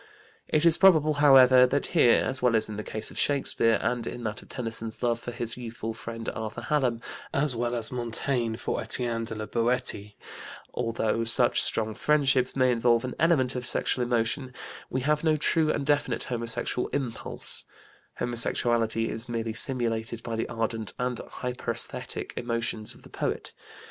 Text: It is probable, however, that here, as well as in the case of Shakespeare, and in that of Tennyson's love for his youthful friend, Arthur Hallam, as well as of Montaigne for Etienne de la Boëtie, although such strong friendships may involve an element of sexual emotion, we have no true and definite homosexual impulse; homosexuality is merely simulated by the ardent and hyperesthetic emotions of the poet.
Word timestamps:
It 0.47 0.65
is 0.65 0.79
probable, 0.79 1.13
however, 1.21 1.67
that 1.67 1.85
here, 1.93 2.23
as 2.23 2.41
well 2.41 2.55
as 2.55 2.67
in 2.67 2.75
the 2.75 2.83
case 2.83 3.11
of 3.11 3.19
Shakespeare, 3.19 3.77
and 3.83 4.07
in 4.07 4.23
that 4.23 4.41
of 4.41 4.49
Tennyson's 4.49 5.03
love 5.03 5.19
for 5.19 5.29
his 5.31 5.57
youthful 5.57 5.93
friend, 5.93 6.27
Arthur 6.29 6.61
Hallam, 6.63 7.01
as 7.31 7.55
well 7.55 7.75
as 7.75 7.91
of 7.91 7.97
Montaigne 7.97 8.55
for 8.57 8.81
Etienne 8.81 9.25
de 9.25 9.35
la 9.35 9.45
Boëtie, 9.45 10.15
although 10.73 11.23
such 11.23 11.61
strong 11.61 11.93
friendships 11.93 12.55
may 12.55 12.71
involve 12.71 13.05
an 13.05 13.13
element 13.19 13.55
of 13.55 13.67
sexual 13.67 14.03
emotion, 14.03 14.55
we 14.89 15.01
have 15.01 15.23
no 15.23 15.35
true 15.37 15.69
and 15.71 15.85
definite 15.85 16.23
homosexual 16.23 16.87
impulse; 16.87 17.65
homosexuality 18.17 19.07
is 19.07 19.29
merely 19.29 19.53
simulated 19.53 20.23
by 20.23 20.35
the 20.35 20.49
ardent 20.49 20.93
and 20.97 21.19
hyperesthetic 21.19 22.35
emotions 22.35 22.95
of 22.95 23.03
the 23.03 23.09
poet. 23.09 23.53